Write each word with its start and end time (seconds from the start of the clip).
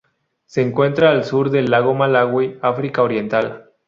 Se 0.47 0.63
encuentra 0.63 1.11
al 1.11 1.25
sur 1.25 1.51
del 1.51 1.69
lago 1.69 1.93
Malawi 1.93 2.57
África 2.63 3.03
Oriental 3.03 3.69